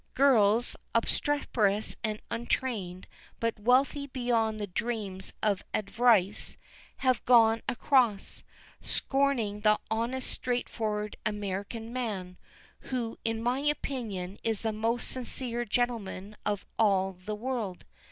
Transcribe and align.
Girls, 0.15 0.75
obstreperous 0.95 1.95
and 2.03 2.23
untrained, 2.31 3.05
but 3.39 3.59
wealthy 3.59 4.07
beyond 4.07 4.59
the 4.59 4.65
dreams 4.65 5.31
of 5.43 5.61
avarice, 5.75 6.57
have 6.97 7.23
gone 7.25 7.61
across, 7.69 8.43
scorning 8.81 9.59
the 9.59 9.77
honest 9.91 10.27
straightforward 10.31 11.17
American 11.23 11.93
man, 11.93 12.39
who 12.85 13.19
in 13.23 13.43
my 13.43 13.59
opinion 13.59 14.39
is 14.43 14.61
the 14.63 14.73
most 14.73 15.07
sincere 15.07 15.65
gentleman 15.65 16.35
of 16.47 16.65
all 16.79 17.13
the 17.27 17.35
world. 17.35 17.85